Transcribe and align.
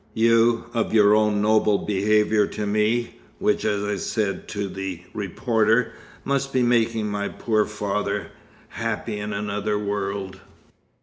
"You, 0.15 0.63
of 0.73 0.95
your 0.95 1.13
own 1.13 1.43
noble 1.43 1.77
behaviour 1.77 2.47
to 2.47 2.65
me, 2.65 3.19
which, 3.37 3.63
as 3.65 3.83
I 3.83 3.97
said 3.97 4.47
to 4.47 4.67
the 4.67 5.03
reporter, 5.13 5.93
must 6.23 6.51
be 6.51 6.63
making 6.63 7.07
my 7.07 7.29
poor 7.29 7.65
father 7.65 8.31
happy 8.69 9.19
in 9.19 9.31
another 9.31 9.77
world. 9.77 10.39